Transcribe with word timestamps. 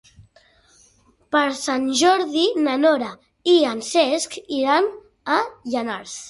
Per 1.35 1.43
Sant 1.59 1.85
Jordi 1.99 2.45
na 2.69 2.73
Nora 2.85 3.11
i 3.53 3.59
en 3.73 3.85
Cesc 3.91 4.39
iran 4.61 4.91
a 5.37 5.41
Llanars. 5.75 6.19